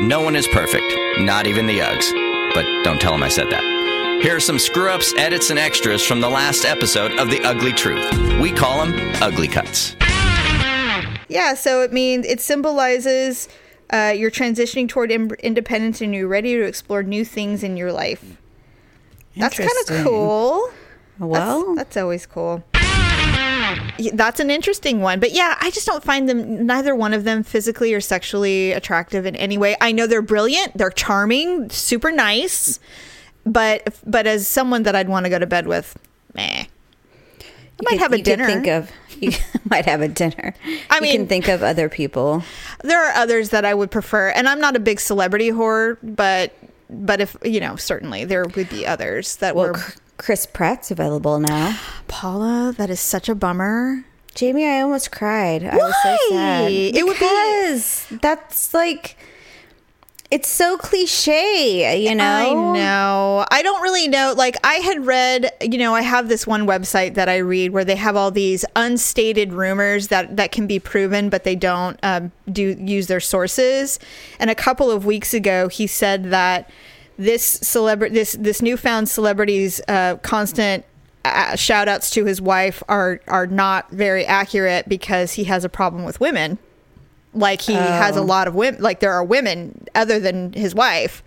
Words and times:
No 0.00 0.22
one 0.22 0.36
is 0.36 0.46
perfect, 0.46 0.94
not 1.18 1.48
even 1.48 1.66
the 1.66 1.80
Uggs. 1.80 2.54
But 2.54 2.84
don't 2.84 3.00
tell 3.00 3.10
them 3.10 3.24
I 3.24 3.28
said 3.28 3.50
that. 3.50 4.20
Here 4.22 4.36
are 4.36 4.40
some 4.40 4.58
screw 4.58 4.88
ups, 4.90 5.12
edits, 5.16 5.50
and 5.50 5.58
extras 5.58 6.04
from 6.04 6.20
the 6.20 6.28
last 6.28 6.64
episode 6.64 7.18
of 7.18 7.30
The 7.30 7.42
Ugly 7.42 7.72
Truth. 7.72 8.08
We 8.40 8.52
call 8.52 8.86
them 8.86 8.94
Ugly 9.20 9.48
Cuts. 9.48 9.96
Yeah, 11.28 11.54
so 11.54 11.82
it 11.82 11.92
means 11.92 12.26
it 12.26 12.40
symbolizes 12.40 13.48
uh, 13.90 14.14
you're 14.16 14.30
transitioning 14.30 14.88
toward 14.88 15.10
im- 15.10 15.32
independence 15.40 16.00
and 16.00 16.14
you're 16.14 16.28
ready 16.28 16.54
to 16.54 16.62
explore 16.62 17.02
new 17.02 17.24
things 17.24 17.64
in 17.64 17.76
your 17.76 17.92
life. 17.92 18.36
That's 19.36 19.56
kind 19.56 19.70
of 19.88 20.04
cool. 20.04 20.70
Well, 21.18 21.74
That's, 21.74 21.76
that's 21.76 21.96
always 21.96 22.24
cool. 22.24 22.62
That's 24.12 24.40
an 24.40 24.50
interesting 24.50 25.00
one. 25.00 25.20
But 25.20 25.32
yeah, 25.32 25.56
I 25.60 25.70
just 25.70 25.86
don't 25.86 26.02
find 26.04 26.28
them, 26.28 26.66
neither 26.66 26.94
one 26.94 27.12
of 27.14 27.24
them 27.24 27.42
physically 27.42 27.92
or 27.94 28.00
sexually 28.00 28.72
attractive 28.72 29.26
in 29.26 29.34
any 29.36 29.58
way. 29.58 29.76
I 29.80 29.92
know 29.92 30.06
they're 30.06 30.22
brilliant, 30.22 30.76
they're 30.76 30.90
charming, 30.90 31.68
super 31.70 32.10
nice. 32.12 32.78
But 33.44 33.98
but 34.06 34.26
as 34.26 34.46
someone 34.46 34.82
that 34.84 34.94
I'd 34.94 35.08
want 35.08 35.24
to 35.24 35.30
go 35.30 35.38
to 35.38 35.46
bed 35.46 35.66
with, 35.66 35.98
meh. 36.34 36.42
I 36.42 36.66
you 37.80 37.84
might 37.84 37.90
could- 37.92 37.98
have 38.00 38.12
a 38.12 38.18
you 38.18 38.24
dinner. 38.24 38.46
Think 38.46 38.66
of 38.68 38.90
you 39.20 39.32
might 39.70 39.86
have 39.86 40.00
a 40.00 40.08
dinner. 40.08 40.54
I 40.90 40.96
you 40.96 41.00
mean- 41.00 41.16
can 41.20 41.26
think 41.28 41.48
of 41.48 41.62
other 41.62 41.88
people. 41.88 42.42
there 42.84 43.02
are 43.02 43.12
others 43.14 43.48
that 43.50 43.64
I 43.64 43.74
would 43.74 43.90
prefer, 43.90 44.28
and 44.30 44.48
I'm 44.48 44.60
not 44.60 44.76
a 44.76 44.80
big 44.80 45.00
celebrity 45.00 45.50
whore, 45.50 45.96
but 46.02 46.52
but 46.90 47.20
if 47.20 47.36
you 47.44 47.60
know, 47.60 47.76
certainly 47.76 48.24
there 48.24 48.44
would 48.44 48.68
be 48.68 48.86
others 48.86 49.36
that 49.36 49.54
Well, 49.56 49.72
were 49.72 49.82
Chris 50.18 50.46
Pratt's 50.46 50.90
available 50.90 51.38
now. 51.38 51.78
Paula. 52.08 52.74
That 52.76 52.90
is 52.90 53.00
such 53.00 53.28
a 53.28 53.34
bummer. 53.34 54.04
Jamie, 54.34 54.66
I 54.66 54.82
almost 54.82 55.10
cried. 55.10 55.64
I 55.64 55.76
was 55.76 55.94
so 56.02 56.16
sad. 56.28 56.64
Why? 56.64 56.68
It 56.68 57.06
would 57.06 57.18
be- 57.18 58.16
that's 58.20 58.74
like 58.74 59.16
it's 60.30 60.48
so 60.48 60.76
cliche, 60.76 62.06
you 62.06 62.14
know. 62.14 62.24
I 62.24 62.52
know. 62.52 63.46
I 63.50 63.62
don't 63.62 63.80
really 63.80 64.08
know. 64.08 64.34
Like 64.36 64.58
I 64.62 64.74
had 64.74 65.06
read, 65.06 65.50
you 65.62 65.78
know, 65.78 65.94
I 65.94 66.02
have 66.02 66.28
this 66.28 66.46
one 66.46 66.66
website 66.66 67.14
that 67.14 67.30
I 67.30 67.38
read 67.38 67.70
where 67.70 67.84
they 67.84 67.96
have 67.96 68.14
all 68.14 68.30
these 68.30 68.64
unstated 68.76 69.54
rumors 69.54 70.08
that 70.08 70.36
that 70.36 70.52
can 70.52 70.66
be 70.66 70.78
proven, 70.78 71.30
but 71.30 71.44
they 71.44 71.56
don't 71.56 71.98
um, 72.02 72.30
do 72.52 72.76
use 72.78 73.06
their 73.06 73.20
sources. 73.20 73.98
And 74.38 74.50
a 74.50 74.54
couple 74.54 74.90
of 74.90 75.06
weeks 75.06 75.32
ago, 75.32 75.68
he 75.68 75.86
said 75.86 76.30
that 76.30 76.70
this 77.18 77.44
celebrity, 77.44 78.14
this 78.14 78.32
this 78.34 78.62
newfound 78.62 79.08
celebrity's 79.08 79.80
uh, 79.88 80.16
constant 80.22 80.84
uh, 81.24 81.56
shout 81.56 81.88
outs 81.88 82.10
to 82.10 82.24
his 82.24 82.40
wife 82.40 82.82
are 82.88 83.20
are 83.26 83.46
not 83.46 83.90
very 83.90 84.24
accurate 84.24 84.88
because 84.88 85.32
he 85.32 85.44
has 85.44 85.64
a 85.64 85.68
problem 85.68 86.04
with 86.04 86.20
women. 86.20 86.58
Like 87.34 87.60
he 87.60 87.74
has 87.74 88.16
a 88.16 88.22
lot 88.22 88.48
of 88.48 88.54
women 88.54 88.80
like 88.80 89.00
there 89.00 89.12
are 89.12 89.22
women 89.22 89.86
other 89.94 90.18
than 90.18 90.52
his 90.54 90.74
wife. 90.74 91.22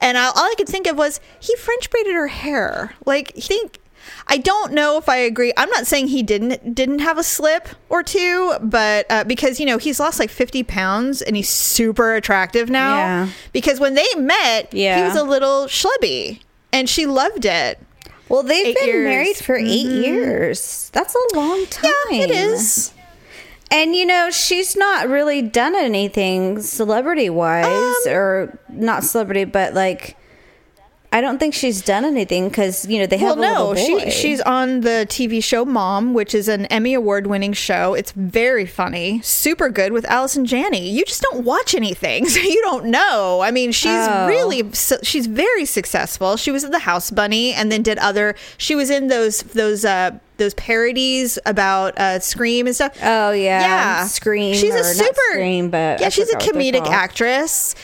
And 0.00 0.16
I, 0.16 0.26
all 0.26 0.34
i 0.36 0.54
could 0.56 0.68
think 0.68 0.86
of 0.86 0.96
was 0.96 1.20
he 1.38 1.54
french 1.56 1.90
braided 1.90 2.14
her 2.14 2.28
hair. 2.28 2.94
Like 3.04 3.34
think 3.34 3.78
i 4.26 4.36
don't 4.38 4.72
know 4.72 4.96
if 4.98 5.08
i 5.08 5.16
agree 5.16 5.52
i'm 5.56 5.68
not 5.70 5.86
saying 5.86 6.08
he 6.08 6.22
didn't 6.22 6.74
didn't 6.74 6.98
have 7.00 7.18
a 7.18 7.22
slip 7.22 7.68
or 7.88 8.02
two 8.02 8.54
but 8.62 9.06
uh, 9.10 9.24
because 9.24 9.58
you 9.60 9.66
know 9.66 9.78
he's 9.78 9.98
lost 10.00 10.18
like 10.18 10.30
50 10.30 10.62
pounds 10.64 11.22
and 11.22 11.36
he's 11.36 11.48
super 11.48 12.14
attractive 12.14 12.68
now 12.70 12.96
Yeah. 12.98 13.28
because 13.52 13.80
when 13.80 13.94
they 13.94 14.06
met 14.16 14.72
yeah. 14.74 14.96
he 14.98 15.02
was 15.04 15.16
a 15.16 15.24
little 15.24 15.66
schlubby 15.66 16.40
and 16.72 16.88
she 16.88 17.06
loved 17.06 17.44
it 17.44 17.78
Well, 18.28 18.42
they've 18.42 18.66
Eight 18.66 18.76
been 18.76 18.86
years. 18.88 19.04
married 19.04 19.36
for 19.36 19.56
eight 19.56 19.86
years. 19.86 20.90
That's 20.92 21.14
a 21.14 21.36
long 21.36 21.64
time. 21.66 21.90
yeah 22.10 22.24
it 22.24 22.30
is 22.30 22.92
And 23.70 23.94
you 23.94 24.04
know, 24.06 24.30
she's 24.30 24.76
not 24.76 25.08
really 25.08 25.42
done 25.42 25.74
anything 25.76 26.60
celebrity 26.62 27.28
wise, 27.30 27.66
Um, 27.66 28.12
or 28.12 28.58
not 28.70 29.04
celebrity, 29.04 29.44
but 29.44 29.74
like, 29.74 30.16
I 31.10 31.22
don't 31.22 31.38
think 31.38 31.54
she's 31.54 31.80
done 31.80 32.04
anything 32.04 32.48
because 32.48 32.86
you 32.86 32.98
know 32.98 33.06
they 33.06 33.16
well, 33.16 33.28
have 33.28 33.38
a 33.38 33.40
no, 33.40 33.74
she 33.74 34.10
she's 34.10 34.42
on 34.42 34.82
the 34.82 35.06
TV 35.08 35.42
show 35.42 35.64
Mom, 35.64 36.12
which 36.12 36.34
is 36.34 36.48
an 36.48 36.66
Emmy 36.66 36.92
award 36.92 37.26
winning 37.26 37.54
show. 37.54 37.94
It's 37.94 38.12
very 38.12 38.66
funny, 38.66 39.20
super 39.22 39.70
good 39.70 39.92
with 39.92 40.04
Allison 40.04 40.44
Janney. 40.44 40.90
You 40.90 41.04
just 41.06 41.22
don't 41.22 41.44
watch 41.44 41.74
anything, 41.74 42.28
so 42.28 42.40
you 42.40 42.60
don't 42.62 42.86
know. 42.86 43.40
I 43.40 43.50
mean, 43.50 43.72
she's 43.72 43.88
Oh. 43.90 44.26
really 44.28 44.70
she's 45.02 45.26
very 45.26 45.64
successful. 45.64 46.36
She 46.36 46.50
was 46.50 46.62
in 46.62 46.72
the 46.72 46.80
House 46.80 47.10
Bunny, 47.10 47.54
and 47.54 47.72
then 47.72 47.82
did 47.82 47.96
other. 47.98 48.34
She 48.58 48.74
was 48.74 48.90
in 48.90 49.08
those 49.08 49.40
those 49.42 49.86
uh 49.86 50.18
those 50.38 50.54
parodies 50.54 51.38
about 51.44 51.98
uh 51.98 52.18
Scream 52.20 52.66
and 52.66 52.74
stuff. 52.74 52.96
Oh 53.02 53.32
yeah, 53.32 53.60
yeah, 53.60 54.06
Scream. 54.06 54.54
She's 54.54 54.74
a 54.74 54.82
super 54.84 55.14
Scream, 55.32 55.70
but 55.70 56.00
yeah, 56.00 56.06
I 56.06 56.08
she's 56.08 56.28
a 56.30 56.32
forgot 56.32 56.46
what 56.46 56.54
they're 56.54 56.72
comedic 56.82 56.86
actress. 56.90 57.74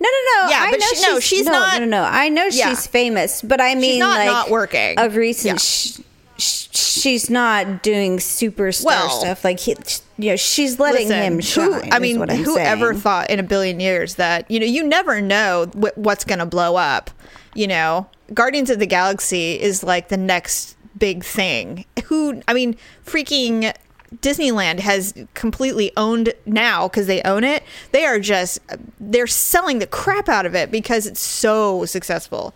No, 0.00 0.08
no, 0.08 0.42
no. 0.46 0.50
Yeah, 0.50 0.60
I 0.60 0.70
but 0.70 0.80
know 0.80 0.86
she- 0.94 1.02
no, 1.02 1.20
she's 1.20 1.46
no, 1.46 1.52
not- 1.52 1.74
No, 1.80 1.86
no, 1.86 2.02
no. 2.02 2.04
I 2.04 2.28
know 2.28 2.46
Yeah. 2.50 2.68
she's 2.70 2.86
famous, 2.86 3.42
but 3.42 3.60
I 3.60 3.74
mean, 3.74 3.98
not 4.00 4.18
like 4.18 4.26
not 4.26 4.50
working. 4.50 4.98
of 4.98 5.16
recent. 5.16 5.54
Yeah. 5.54 5.56
sh- 5.58 6.00
sh- 6.38 6.68
she's 6.76 7.30
not 7.30 7.82
doing 7.82 8.18
superstar 8.18 8.84
Well- 8.84 9.10
stuff. 9.20 9.44
Like, 9.44 9.60
he, 9.60 9.76
you 10.18 10.30
know, 10.30 10.36
she's 10.36 10.78
letting 10.78 11.08
him 11.08 11.40
shine. 11.40 11.72
Who, 11.72 11.90
I 11.90 11.98
mean, 12.00 12.18
what 12.18 12.30
I'm 12.30 12.42
whoever 12.44 12.92
thought 12.94 13.30
in 13.30 13.38
a 13.38 13.42
billion 13.44 13.80
years 13.80 14.16
that 14.16 14.50
you 14.50 14.60
know 14.60 14.66
you 14.66 14.82
never 14.84 15.20
know 15.20 15.66
wh- 15.74 15.96
what's 15.96 16.24
going 16.24 16.38
to 16.40 16.46
blow 16.46 16.76
up. 16.76 17.10
You 17.54 17.68
know, 17.68 18.06
Guardians 18.34 18.68
of 18.70 18.78
the 18.80 18.86
Galaxy 18.86 19.60
is 19.60 19.82
like 19.84 20.08
the 20.08 20.16
next 20.16 20.73
big 20.98 21.24
thing. 21.24 21.84
Who, 22.06 22.42
I 22.48 22.54
mean, 22.54 22.76
freaking. 23.04 23.74
Disneyland 24.22 24.78
has 24.78 25.12
completely 25.34 25.90
owned 25.96 26.34
now 26.46 26.86
because 26.86 27.08
they 27.08 27.20
own 27.22 27.42
it. 27.42 27.64
They 27.90 28.06
are 28.06 28.20
just 28.20 28.60
they're 29.00 29.26
selling 29.26 29.80
the 29.80 29.88
crap 29.88 30.28
out 30.28 30.46
of 30.46 30.54
it 30.54 30.70
because 30.70 31.08
it's 31.08 31.18
so 31.18 31.84
successful. 31.84 32.54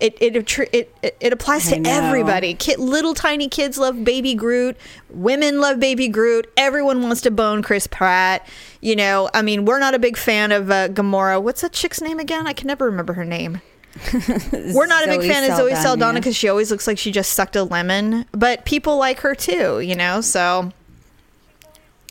It 0.00 0.16
it 0.20 0.34
it, 0.72 1.16
it, 1.20 1.32
applies 1.32 1.68
to 1.68 1.80
everybody. 1.86 2.54
Kid, 2.54 2.78
little 2.78 3.14
tiny 3.14 3.48
kids 3.48 3.78
love 3.78 4.02
Baby 4.02 4.34
Groot. 4.34 4.76
Women 5.08 5.60
love 5.60 5.78
Baby 5.78 6.08
Groot. 6.08 6.50
Everyone 6.56 7.02
wants 7.02 7.20
to 7.22 7.30
bone 7.30 7.62
Chris 7.62 7.86
Pratt. 7.86 8.46
You 8.80 8.96
know, 8.96 9.30
I 9.32 9.42
mean, 9.42 9.64
we're 9.64 9.78
not 9.78 9.94
a 9.94 9.98
big 9.98 10.16
fan 10.16 10.50
of 10.52 10.70
uh, 10.70 10.88
Gamora. 10.88 11.40
What's 11.40 11.60
that 11.60 11.72
chick's 11.72 12.00
name 12.00 12.18
again? 12.18 12.46
I 12.46 12.52
can 12.52 12.66
never 12.66 12.86
remember 12.86 13.12
her 13.12 13.24
name. 13.24 13.60
We're 14.74 14.86
not 14.86 15.04
a 15.04 15.18
big 15.18 15.30
fan 15.30 15.50
of 15.50 15.56
Zoe 15.56 15.74
Saldana. 15.74 16.18
Because 16.20 16.36
she 16.36 16.48
always 16.48 16.70
looks 16.70 16.86
like 16.86 16.98
she 16.98 17.10
just 17.12 17.32
sucked 17.34 17.56
a 17.56 17.62
lemon. 17.64 18.26
But 18.32 18.64
people 18.64 18.96
like 18.98 19.20
her 19.20 19.34
too, 19.34 19.80
you 19.80 19.94
know. 19.94 20.20
So 20.20 20.72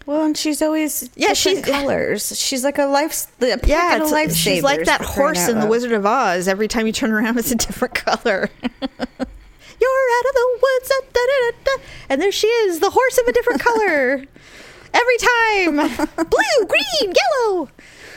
Well, 0.05 0.23
and 0.25 0.37
she's 0.37 0.61
always 0.61 1.09
Yeah, 1.15 1.33
she's- 1.33 1.63
colors. 1.65 2.37
She's 2.39 2.63
like 2.63 2.77
a 2.77 2.85
life, 2.85 3.27
the 3.39 3.59
yeah, 3.65 3.97
it's, 4.01 4.11
life 4.11 4.33
she's 4.33 4.63
like 4.63 4.85
that 4.85 5.01
horse 5.01 5.47
in 5.47 5.59
the 5.59 5.65
Wizard. 5.67 5.91
Of 5.91 6.05
Oz. 6.05 6.47
Every 6.47 6.67
time 6.67 6.87
you 6.87 6.93
turn 6.93 7.11
around, 7.11 7.37
it's 7.39 7.51
a 7.51 7.55
different 7.55 7.95
color. 7.95 8.49
You're 8.71 9.89
out 10.17 10.25
of 10.29 10.33
the 10.35 10.59
woods, 10.61 10.89
da, 10.89 10.95
da, 11.13 11.51
da, 11.65 11.83
and 12.09 12.21
there 12.21 12.31
she 12.31 12.47
is, 12.47 12.79
the 12.79 12.89
horse 12.89 13.17
of 13.17 13.27
a 13.27 13.33
different 13.33 13.59
color. 13.61 14.23
Every 14.93 15.17
time, 15.17 15.75
blue, 16.15 16.67
green, 16.67 17.13
yellow. 17.13 17.69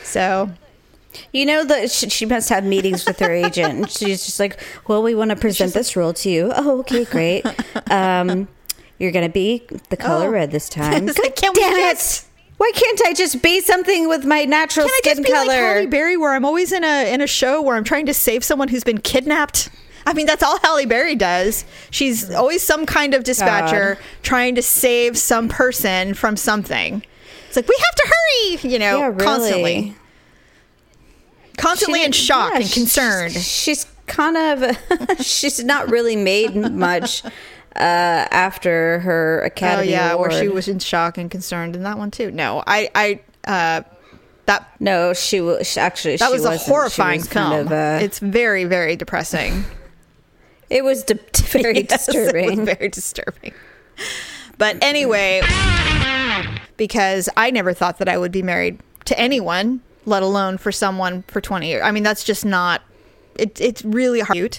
So 0.05 0.51
You 1.33 1.47
know 1.47 1.65
that 1.65 1.91
she, 1.91 2.09
she 2.11 2.27
must 2.27 2.49
have 2.49 2.65
meetings 2.65 3.05
with 3.07 3.19
her 3.21 3.31
agent. 3.33 3.75
and 3.75 3.91
She's 3.91 4.25
just 4.27 4.41
like, 4.41 4.59
"Well, 4.89 5.03
we 5.03 5.15
want 5.15 5.31
to 5.31 5.37
present 5.37 5.75
this 5.75 5.97
role 5.97 6.13
to 6.15 6.31
you." 6.31 6.53
Oh, 6.55 6.81
okay, 6.81 7.05
great. 7.05 7.45
Um, 7.91 8.49
you're 8.99 9.13
gonna 9.13 9.29
be 9.29 9.67
the 9.91 9.97
color 9.97 10.29
Oh. 10.29 10.31
red 10.31 10.51
this 10.51 10.69
time. 10.69 11.07
Like, 11.23 11.37
can 11.37 11.53
we 11.55 11.61
damn 11.61 11.75
just- 11.95 12.23
it! 12.25 12.29
Why 12.59 12.71
can't 12.75 13.01
I 13.07 13.13
just 13.13 13.43
be 13.43 13.61
something 13.61 14.09
with 14.09 14.25
my 14.25 14.45
natural 14.47 14.87
can 14.87 14.95
I 14.95 14.99
skin 15.03 15.17
just 15.19 15.27
be 15.27 15.33
color? 15.33 15.47
like 15.47 15.57
Halle 15.59 15.87
Berry, 15.89 16.17
where 16.17 16.33
I'm 16.33 16.47
always 16.47 16.73
in 16.73 16.85
a 16.85 17.13
in 17.13 17.21
a 17.21 17.27
show 17.27 17.61
where 17.61 17.77
I'm 17.77 17.85
trying 17.85 18.07
to 18.07 18.15
save 18.15 18.43
someone 18.45 18.69
who's 18.69 18.83
been 18.85 18.99
kidnapped? 19.03 19.69
I 20.07 20.15
mean, 20.15 20.25
that's 20.25 20.43
all 20.43 20.59
Halle 20.61 20.87
Berry 20.87 21.17
does. 21.17 21.65
She's 21.91 22.31
always 22.31 22.63
some 22.63 22.87
kind 22.87 23.13
of 23.13 23.25
dispatcher 23.25 23.97
God. 23.97 24.05
trying 24.23 24.55
to 24.55 24.63
save 24.63 25.19
some 25.19 25.49
person 25.51 26.15
from 26.15 26.37
something. 26.39 27.03
It's 27.49 27.57
like 27.57 27.69
we 27.69 27.77
have 27.77 27.95
to 27.95 28.07
hurry, 28.09 28.73
you 28.73 28.79
know, 28.79 28.99
Yeah, 29.01 29.07
really. 29.09 29.25
constantly, 29.25 29.95
constantly 31.57 32.05
in 32.05 32.13
shock 32.13 32.53
yeah, 32.55 32.61
and 32.61 32.71
concerned. 32.71 33.33
She's 33.33 33.87
kind 34.07 34.37
of 34.37 34.79
she's 35.21 35.63
not 35.65 35.91
really 35.91 36.17
made 36.17 36.55
much 36.55 37.25
uh, 37.25 37.29
after 37.75 39.01
her 39.01 39.43
Academy. 39.43 39.89
Oh 39.89 39.91
yeah, 39.91 40.13
Award. 40.13 40.31
where 40.33 40.41
she 40.43 40.49
was 40.49 40.69
in 40.69 40.79
shock 40.79 41.19
and 41.19 41.31
concerned 41.31 41.77
in 41.77 41.83
that 41.83 41.99
one 41.99 42.11
too. 42.11 42.31
No, 42.31 42.63
I, 42.67 42.89
I, 42.95 43.21
uh, 43.47 43.83
that 44.47 44.69
no, 44.81 45.13
she 45.13 45.41
was 45.41 45.77
actually 45.77 46.17
that 46.17 46.27
she 46.27 46.33
was 46.33 46.45
a 46.45 46.57
horrifying 46.57 47.21
was 47.21 47.29
film. 47.29 47.51
kind 47.51 47.67
of, 47.67 47.73
uh, 47.73 47.99
it's 48.05 48.19
very, 48.21 48.65
very 48.65 48.97
depressing. 48.97 49.65
it 50.71 50.85
was 50.85 51.05
very 51.35 51.75
Yes, 51.91 52.09
it 52.09 52.15
was 52.17 52.33
disturbing. 52.33 52.65
very 52.65 52.89
disturbing. 52.89 53.53
But 54.59 54.83
anyway, 54.83 55.43
because 56.77 57.29
I 57.37 57.51
never 57.51 57.73
thought 57.75 57.99
that 57.99 58.09
I 58.09 58.17
would 58.19 58.33
be 58.33 58.43
married 58.43 58.81
to 59.07 59.19
anyone, 59.19 59.81
let 60.07 60.23
alone 60.23 60.57
for 60.57 60.73
someone 60.73 61.23
for 61.29 61.41
20 61.41 61.67
years. 61.69 61.83
I 61.85 61.91
mean, 61.91 62.03
that's 62.03 62.25
just 62.25 62.45
not, 62.45 62.81
it, 63.35 63.61
it's 63.61 63.85
really 63.85 64.21
hard 64.21 64.59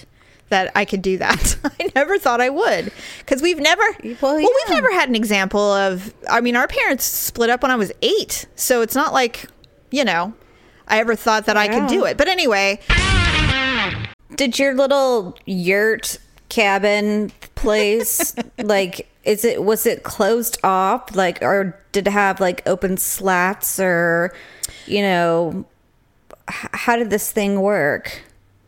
that 0.50 0.70
I 0.74 0.84
could 0.84 1.02
do 1.02 1.18
that. 1.18 1.56
I 1.80 1.90
never 1.96 2.18
thought 2.18 2.40
I 2.40 2.50
would 2.50 2.92
because 3.18 3.42
we've 3.42 3.58
never, 3.58 3.82
well, 4.02 4.16
Well, 4.20 4.36
we've 4.36 4.68
never 4.70 4.92
had 4.92 5.08
an 5.08 5.14
example 5.16 5.60
of, 5.60 6.14
I 6.30 6.40
mean, 6.40 6.54
our 6.56 6.68
parents 6.68 7.04
split 7.04 7.50
up 7.50 7.62
when 7.62 7.70
I 7.70 7.76
was 7.76 7.90
eight. 8.02 8.46
So 8.54 8.80
it's 8.82 8.94
not 8.94 9.12
like, 9.12 9.46
you 9.90 10.04
know, 10.04 10.32
I 10.86 11.00
ever 11.00 11.16
thought 11.16 11.46
that 11.46 11.56
I 11.56 11.68
could 11.68 11.88
do 11.88 12.04
it. 12.04 12.16
But 12.16 12.28
anyway, 12.28 12.80
Did 14.36 14.58
your 14.58 14.74
little 14.74 15.36
yurt 15.46 16.18
cabin 16.48 17.30
place 17.54 18.34
like 18.62 19.06
is 19.24 19.44
it 19.44 19.62
was 19.64 19.84
it 19.84 20.02
closed 20.02 20.58
off 20.64 21.14
like 21.14 21.42
or 21.42 21.78
did 21.92 22.06
it 22.06 22.10
have 22.10 22.40
like 22.40 22.62
open 22.66 22.96
slats 22.96 23.78
or 23.80 24.32
you 24.88 25.02
know 25.02 25.64
h- 26.50 26.70
how 26.72 26.96
did 26.96 27.10
this 27.10 27.30
thing 27.32 27.60
work? 27.60 28.22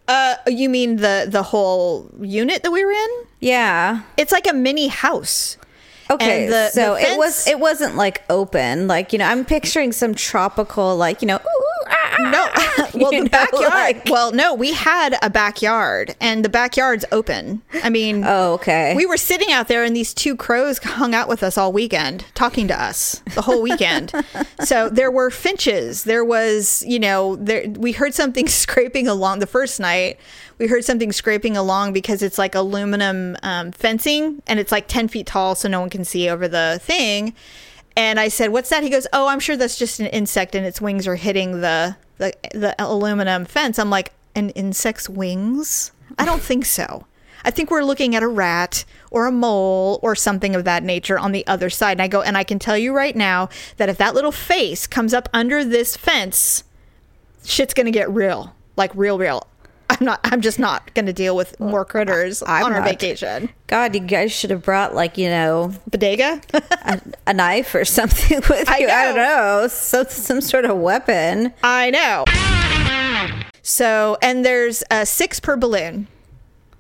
uh, 0.09 0.35
you 0.49 0.69
mean 0.69 0.97
the 0.97 1.27
the 1.29 1.43
whole 1.43 2.11
unit 2.21 2.63
that 2.65 2.71
we 2.73 2.85
were 2.85 2.91
in? 2.91 3.11
Yeah. 3.39 4.03
It's 4.17 4.33
like 4.33 4.49
a 4.49 4.53
mini 4.53 4.89
house. 4.89 5.57
Okay, 6.11 6.49
the- 6.49 6.71
so 6.71 6.95
the 6.95 7.13
it 7.13 7.17
was 7.19 7.47
it 7.47 7.61
wasn't 7.61 7.95
like 7.95 8.23
open 8.29 8.89
like 8.89 9.13
you 9.13 9.19
know 9.21 9.27
I'm 9.27 9.45
picturing 9.45 9.93
some 9.93 10.13
tropical 10.17 10.97
like 10.97 11.23
you 11.23 11.29
know 11.29 11.37
ooh, 11.37 11.80
No, 12.21 12.49
well, 12.95 13.11
the 13.11 13.21
know, 13.23 13.29
backyard. 13.29 13.65
like- 13.73 14.05
well, 14.07 14.33
no, 14.33 14.55
we 14.55 14.73
had 14.75 15.17
a 15.23 15.31
backyard, 15.31 16.15
and 16.21 16.45
the 16.45 16.49
backyard's 16.49 17.05
open. 17.13 17.63
I 17.83 17.89
mean, 17.89 18.25
Oh, 18.27 18.55
okay. 18.55 18.95
We 18.95 19.07
were 19.07 19.17
sitting 19.17 19.51
out 19.51 19.69
there, 19.69 19.85
and 19.85 19.97
these 19.97 20.13
two 20.13 20.37
crows 20.37 20.79
hung 20.79 21.15
out 21.15 21.29
with 21.29 21.43
us 21.43 21.57
all 21.57 21.73
weekend, 21.73 22.25
talking 22.35 22.69
to 22.69 22.81
us 22.83 23.23
the 23.35 23.43
whole 23.43 23.63
weekend. 23.63 24.13
so 24.65 24.89
there 24.91 25.11
were 25.11 25.31
finches. 25.31 26.05
There 26.05 26.25
was, 26.25 26.85
you 26.87 26.99
know, 26.99 27.37
there 27.37 27.67
we 27.69 27.93
heard 27.93 28.15
something 28.15 28.47
scraping 28.65 29.09
along 29.09 29.39
the 29.39 29.47
first 29.47 29.81
night. 29.81 30.19
We 30.59 30.67
heard 30.67 30.85
something 30.85 31.13
scraping 31.13 31.57
along 31.57 31.95
because 31.95 32.23
it's 32.23 32.37
like 32.37 32.55
aluminum 32.55 33.37
um, 33.43 33.73
fencing, 33.73 34.43
and 34.47 34.61
it's 34.61 34.73
like 34.73 34.89
ten 34.89 35.09
feet 35.09 35.27
tall, 35.27 35.55
so 35.55 35.69
no 35.69 35.81
one 35.81 35.89
can 35.91 36.05
see 36.05 36.29
over 36.29 36.47
the 36.49 36.79
thing. 36.83 37.35
And 38.00 38.19
I 38.19 38.29
said, 38.29 38.49
"What's 38.50 38.70
that?" 38.70 38.82
He 38.82 38.88
goes, 38.88 39.06
"Oh, 39.12 39.26
I'm 39.26 39.41
sure 39.41 39.58
that's 39.58 39.76
just 39.76 40.00
an 40.00 40.06
insect, 40.06 40.55
and 40.55 40.64
its 40.64 40.81
wings 40.81 41.06
are 41.06 41.17
hitting 41.17 41.61
the 41.61 41.97
the, 42.17 42.32
the 42.55 42.75
aluminum 42.79 43.44
fence." 43.44 43.79
I'm 43.79 43.91
like, 43.91 44.12
"An 44.35 44.49
insect's 44.50 45.06
wings? 45.06 45.93
I 46.19 46.25
don't 46.25 46.41
think 46.41 46.64
so. 46.64 47.05
I 47.44 47.50
think 47.50 47.70
we're 47.70 47.85
looking 47.85 48.17
at 48.17 48.23
a 48.23 48.26
rat 48.29 48.87
or 49.11 49.26
a 49.26 49.31
mole 49.31 50.00
or 50.02 50.14
something 50.14 50.55
of 50.55 50.64
that 50.64 50.82
nature 50.82 51.19
on 51.19 51.32
the 51.32 51.47
other 51.47 51.69
side." 51.69 51.93
And 51.93 52.02
I 52.02 52.08
go, 52.08 52.23
and 52.23 52.38
I 52.38 52.43
can 52.43 52.58
tell 52.58 52.79
you 52.79 52.94
right 52.94 53.14
now 53.14 53.50
that 53.76 53.91
if 53.91 53.99
that 53.99 54.14
little 54.14 54.32
face 54.32 54.87
comes 54.87 55.12
up 55.12 55.29
under 55.35 55.62
this 55.62 55.94
fence, 55.94 56.64
shit's 57.44 57.75
gonna 57.75 57.91
get 57.91 58.11
real, 58.11 58.55
like 58.76 58.93
real, 58.94 59.19
real. 59.19 59.47
I'm 59.91 60.05
not. 60.05 60.21
I'm 60.25 60.41
just 60.41 60.59
not 60.59 60.95
gonna 60.95 61.13
deal 61.13 61.35
with 61.37 61.59
more 61.61 61.85
critters 61.85 62.43
I'm 62.47 62.65
on 62.65 62.73
our 62.73 62.81
not. 62.81 62.89
vacation. 62.89 63.51
God, 63.67 63.95
you 63.95 64.01
guys 64.01 64.33
should 64.33 64.51
have 64.51 64.63
brought 64.63 64.95
like 64.95 65.19
you 65.19 65.29
know 65.29 65.73
Bodega. 65.91 66.41
a, 66.55 67.01
a 67.27 67.35
knife 67.35 67.75
or 67.75 67.85
something 67.99 68.41
with 68.49 68.69
I 68.69 68.79
you. 68.79 68.89
I 68.89 69.05
don't 69.05 69.17
know. 69.17 69.61
know, 69.63 69.69
so 69.69 70.05
some 70.05 70.41
sort 70.41 70.65
of 70.65 70.77
weapon. 70.79 71.53
I 71.63 71.91
know. 71.91 72.25
So, 73.63 74.17
and 74.23 74.45
there's 74.45 74.83
uh, 74.91 75.05
six 75.05 75.39
per 75.41 75.57
balloon. 75.57 76.07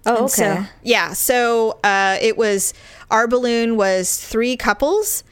Oh, 0.06 0.22
And 0.22 0.30
So, 0.30 0.64
yeah. 0.82 1.12
So 1.12 1.78
uh, 1.84 2.16
it 2.20 2.36
was 2.38 2.72
our 3.10 3.28
balloon 3.28 3.76
was 3.76 4.16
three 4.24 4.56
couples, 4.56 5.22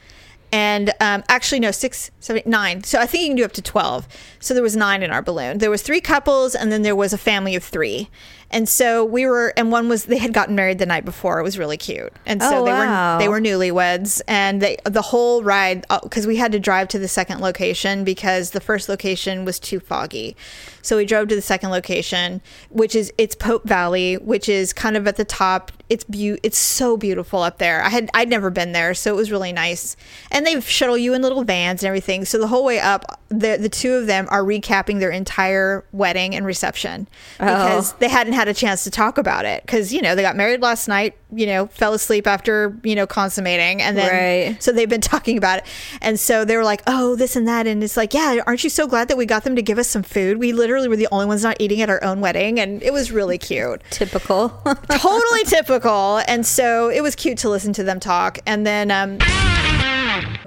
and 0.51 0.91
um, 1.01 1.23
actually 1.27 1.59
no 1.59 1.71
six, 1.71 2.11
seven, 2.19 2.43
nine. 2.45 2.83
So 2.83 2.99
I 2.99 3.05
think 3.07 3.23
you 3.23 3.29
can 3.29 3.37
do 3.37 3.45
up 3.45 3.53
to 3.53 3.61
twelve. 3.63 4.07
So 4.39 4.53
there 4.53 4.63
was 4.63 4.75
nine 4.75 5.03
in 5.03 5.11
our 5.11 5.21
balloon. 5.21 5.57
There 5.57 5.69
was 5.69 5.81
three 5.81 6.01
couples, 6.01 6.55
and 6.55 6.71
then 6.71 6.81
there 6.81 6.95
was 6.95 7.13
a 7.13 7.17
family 7.17 7.55
of 7.55 7.63
three. 7.63 8.09
And 8.51 8.67
so 8.67 9.05
we 9.05 9.27
were, 9.27 9.53
and 9.57 9.71
one 9.71 9.89
was 9.89 10.05
they 10.05 10.17
had 10.17 10.33
gotten 10.33 10.55
married 10.55 10.79
the 10.79 10.85
night 10.87 11.05
before. 11.05 11.39
It 11.39 11.43
was 11.43 11.59
really 11.59 11.77
cute, 11.77 12.11
and 12.25 12.41
so 12.41 12.61
Oh, 12.61 12.65
they 12.65 12.71
wow. 12.71 13.17
were 13.17 13.19
they 13.23 13.27
were 13.27 13.39
newlyweds, 13.39 14.21
and 14.27 14.59
they 14.59 14.77
the 14.85 15.03
whole 15.03 15.43
ride 15.43 15.85
uh, 15.91 15.99
because 16.01 16.25
we 16.25 16.37
had 16.37 16.51
to 16.53 16.59
drive 16.59 16.87
to 16.89 16.99
the 16.99 17.07
second 17.07 17.41
location 17.41 18.03
because 18.03 18.49
the 18.51 18.59
first 18.59 18.89
location 18.89 19.45
was 19.45 19.59
too 19.59 19.79
foggy. 19.79 20.35
So 20.81 20.97
we 20.97 21.05
drove 21.05 21.27
to 21.27 21.35
the 21.35 21.41
second 21.43 21.69
location, 21.69 22.41
which 22.69 22.95
is 22.95 23.13
it's 23.19 23.35
Pope 23.35 23.65
Valley, 23.67 24.15
which 24.15 24.49
is 24.49 24.73
kind 24.73 24.97
of 24.97 25.07
at 25.07 25.17
the 25.17 25.25
top. 25.25 25.71
It's 25.89 26.03
beau- 26.05 26.37
it's 26.41 26.57
so 26.57 26.97
beautiful 26.97 27.41
up 27.43 27.59
there. 27.59 27.83
I 27.83 27.89
had 27.89 28.09
I'd 28.15 28.29
never 28.29 28.49
been 28.49 28.71
there, 28.71 28.95
so 28.95 29.11
it 29.13 29.15
was 29.15 29.31
really 29.31 29.51
nice. 29.53 29.95
And 30.31 30.43
they 30.47 30.59
shuttle 30.61 30.97
you 30.97 31.13
in 31.13 31.21
little 31.21 31.43
vans 31.43 31.83
and 31.83 31.87
everything. 31.87 32.25
So 32.25 32.39
the 32.39 32.47
whole 32.47 32.65
way 32.65 32.79
up, 32.79 33.19
the 33.29 33.57
the 33.61 33.69
two 33.69 33.93
of 33.93 34.07
them 34.07 34.27
are 34.29 34.43
recapping 34.43 34.99
their 34.99 35.11
entire 35.11 35.83
wedding 35.91 36.35
and 36.35 36.45
reception 36.45 37.07
because 37.37 37.93
they 37.93 38.09
hadn't 38.09 38.33
had 38.33 38.47
a 38.47 38.53
chance 38.53 38.83
to 38.85 38.91
talk 38.91 39.17
about 39.17 39.45
it 39.45 39.63
because 39.63 39.93
you 39.93 40.01
know 40.01 40.15
they 40.15 40.21
got 40.21 40.35
married 40.35 40.61
last 40.61 40.87
night. 40.87 41.15
You 41.31 41.45
know, 41.45 41.67
fell 41.67 41.93
asleep 41.93 42.25
after 42.25 42.75
you 42.83 42.95
know 42.95 43.05
consummating, 43.05 43.81
and 43.81 43.95
then 43.97 44.09
Right. 44.51 44.63
so 44.63 44.71
they've 44.71 44.89
been 44.89 45.01
talking 45.15 45.37
about 45.37 45.59
it. 45.59 45.65
And 46.01 46.19
so 46.19 46.43
they 46.45 46.57
were 46.57 46.63
like, 46.63 46.81
oh, 46.87 47.15
this 47.15 47.35
and 47.35 47.47
that. 47.47 47.67
And 47.67 47.83
it's 47.83 47.95
like, 47.97 48.13
yeah, 48.15 48.39
aren't 48.47 48.63
you 48.63 48.69
so 48.69 48.87
glad 48.87 49.07
that 49.09 49.17
we 49.17 49.25
got 49.27 49.43
them 49.43 49.55
to 49.55 49.61
give 49.61 49.77
us 49.77 49.87
some 49.87 50.01
food? 50.01 50.37
We 50.37 50.53
literally 50.53 50.87
were 50.87 50.95
the 50.95 51.07
only 51.11 51.27
ones 51.27 51.43
not 51.43 51.57
eating 51.59 51.81
at 51.81 51.89
our 51.89 52.03
own 52.03 52.19
wedding. 52.21 52.59
And 52.59 52.81
it 52.81 52.91
was 52.93 53.11
really 53.11 53.37
cute. 53.37 53.81
Typical. 53.91 54.49
totally 54.89 55.43
typical. 55.43 56.21
And 56.27 56.45
so 56.47 56.89
it 56.89 57.01
was 57.01 57.15
cute 57.15 57.37
to 57.39 57.49
listen 57.49 57.73
to 57.73 57.83
them 57.83 57.99
talk. 57.99 58.39
And 58.47 58.65
then, 58.65 58.89
um, 58.89 59.19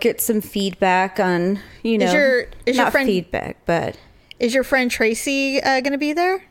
Get 0.02 0.20
some 0.20 0.40
feedback 0.40 1.20
on 1.20 1.60
you 1.84 1.96
know 1.96 2.06
is 2.06 2.12
your- 2.12 2.46
is 2.66 2.76
your 2.76 2.90
friend- 2.90 3.06
feedback, 3.06 3.56
but 3.66 3.96
is 4.40 4.52
your 4.52 4.64
friend 4.64 4.90
Tracy 4.90 5.62
uh, 5.62 5.81
going 5.81 5.93
to 5.93 5.99
be 5.99 6.12
there? 6.12 6.43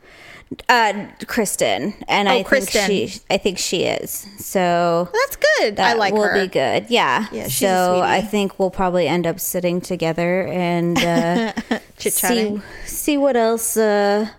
uh, 0.70 1.06
Kristen, 1.28 1.94
and 2.10 2.28
Oh, 2.28 2.32
I 2.32 2.44
Kristen. 2.44 2.88
think 2.88 3.10
she 3.12 3.20
I 3.30 3.38
think 3.38 3.58
she 3.58 3.84
is. 3.84 4.26
So 4.40 5.10
That's 5.14 5.36
good. 5.36 5.74
I 5.80 5.92
that 5.94 5.98
like 5.98 6.14
will 6.14 6.24
her. 6.24 6.34
be 6.42 6.48
good. 6.48 6.86
Yeah. 6.90 7.28
Yeah, 7.32 7.48
so 7.48 8.02
I 8.02 8.22
think 8.22 8.58
we'll 8.60 8.70
probably 8.72 9.08
end 9.08 9.28
up 9.28 9.40
sitting 9.40 9.82
together 9.82 10.48
and 10.48 10.98
uh, 10.98 11.54
see 11.98 12.62
see 12.86 13.18
what 13.18 13.36
else 13.36 13.76
uh, 13.78 14.30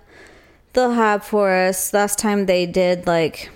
they'll 0.73 0.93
have 0.93 1.23
for 1.25 1.51
us. 1.53 1.93
Last 1.93 2.19
time 2.19 2.47
they 2.47 2.65
did 2.67 3.07
like, 3.07 3.51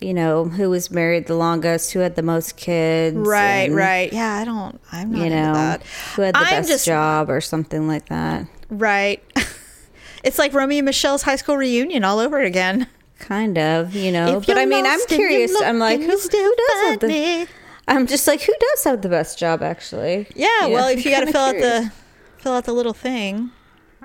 you 0.00 0.14
know, 0.14 0.44
who 0.44 0.70
was 0.70 0.90
married 0.90 1.26
the 1.26 1.34
longest, 1.34 1.92
who 1.92 2.00
had 2.00 2.16
the 2.16 2.22
most 2.22 2.56
kids, 2.56 3.16
Right, 3.16 3.64
and, 3.68 3.74
right. 3.76 4.12
Yeah, 4.12 4.34
I 4.36 4.44
don't, 4.44 4.80
I'm 4.92 5.12
not 5.12 5.18
You 5.18 5.24
into 5.24 5.36
know, 5.36 5.54
that. 5.54 5.82
who 6.16 6.22
had 6.22 6.34
the 6.34 6.38
I'm 6.38 6.46
best 6.62 6.68
just, 6.68 6.86
job 6.86 7.30
or 7.30 7.40
something 7.40 7.86
like 7.86 8.08
that. 8.08 8.46
Right. 8.70 9.22
it's 10.24 10.38
like 10.38 10.54
Romy 10.54 10.78
and 10.78 10.86
Michele's 10.86 11.22
high 11.22 11.36
school 11.36 11.56
reunion 11.56 12.04
all 12.04 12.18
over 12.18 12.40
again. 12.40 12.86
Kind 13.18 13.58
of, 13.58 13.94
you 13.94 14.10
know. 14.10 14.38
If 14.38 14.46
But 14.46 14.56
I 14.56 14.64
mean, 14.64 14.86
I'm 14.86 15.04
curious. 15.06 15.54
I'm 15.60 15.78
like, 15.78 16.00
who, 16.00 16.16
still 16.18 16.42
who 16.42 16.56
does 16.56 16.90
have 16.90 17.00
the? 17.00 17.46
I'm 17.86 18.06
just 18.06 18.26
like, 18.26 18.40
who 18.40 18.54
does 18.58 18.84
have 18.84 19.02
the 19.02 19.08
best 19.08 19.38
job, 19.38 19.62
actually? 19.62 20.26
Yeah, 20.34 20.68
well, 20.68 20.88
if 20.96 21.04
you 21.04 21.10
got 21.10 21.26
to 21.26 21.32
fill 21.32 21.40
out 21.42 21.56
the 21.56 21.92
fill 22.38 22.52
out 22.54 22.64
the 22.64 22.72
little 22.72 22.94
thing. 22.94 23.50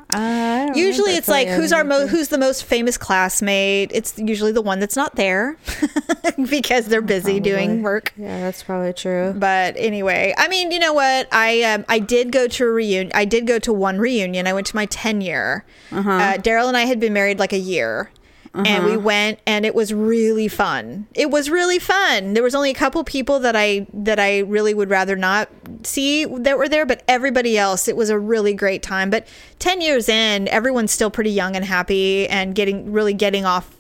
I 0.10 0.72
Usually, 0.76 1.16
it's 1.16 1.28
like 1.28 1.48
who's 1.48 1.74
our 1.74 1.84
mo- 1.84 2.08
who's 2.08 2.28
the 2.30 2.38
most 2.38 2.64
famous 2.64 2.98
classmate. 2.98 3.92
It's 3.94 4.18
usually 4.18 4.52
the 4.52 4.62
one 4.62 4.80
that's 4.80 4.96
not 4.96 5.16
there 5.16 5.58
because 6.50 6.86
they're 6.86 7.02
busy 7.02 7.40
doing 7.40 7.82
work. 7.82 8.14
Yeah, 8.16 8.42
that's 8.42 8.64
probably 8.64 8.94
true. 8.94 9.34
But 9.36 9.76
anyway, 9.78 10.34
I 10.38 10.48
mean, 10.48 10.72
you 10.72 10.80
know 10.80 10.94
what? 10.94 11.28
I 11.32 11.64
um, 11.64 11.86
I 11.90 12.00
did 12.00 12.32
go 12.32 12.48
to 12.48 12.66
a 12.66 12.70
reunion. 12.70 13.12
I 13.16 13.26
did 13.26 13.48
go 13.48 13.60
to 13.60 13.74
one 13.74 13.98
reunion. 14.00 14.48
I 14.48 14.54
went 14.54 14.68
to 14.68 14.76
my 14.76 14.86
ten 14.86 15.22
year. 15.22 15.66
Uh-huh. 15.92 16.10
uh 16.10 16.34
Daryl 16.38 16.68
and 16.68 16.78
I 16.78 16.84
had 16.86 17.00
been 17.00 17.14
married 17.14 17.40
like 17.40 17.54
a 17.54 17.60
year. 17.60 18.10
And 18.64 18.86
we 18.86 18.92
uh-huh. 18.92 19.00
went, 19.02 19.40
and 19.46 19.66
it 19.66 19.76
was 19.76 19.94
really 19.94 20.48
fun. 20.48 21.08
It 21.14 21.30
was 21.30 21.50
really 21.50 21.80
fun. 21.80 22.34
There 22.34 22.44
was 22.44 22.56
only 22.56 22.72
a 22.72 22.76
couple 22.76 23.04
people 23.04 23.40
that 23.40 23.56
I 23.56 23.86
that 23.94 24.20
I 24.20 24.40
really 24.40 24.74
would 24.74 24.90
rather 24.90 25.16
not 25.16 25.50
see 25.84 26.24
that 26.24 26.58
were 26.58 26.70
there, 26.70 26.86
but 26.86 27.04
everybody 27.08 27.58
else, 27.58 27.88
it 27.88 27.98
was 27.98 28.10
a 28.10 28.18
really 28.18 28.54
great 28.54 28.82
time. 28.82 29.10
But 29.10 29.28
ten 29.60 29.82
years 29.82 30.08
in, 30.08 30.48
everyone's 30.48 30.92
still 30.92 31.12
pretty 31.12 31.32
young 31.32 31.56
and 31.56 31.66
happy, 31.66 32.30
and 32.30 32.56
getting 32.56 32.92
really 32.92 33.14
getting 33.14 33.46
off 33.46 33.76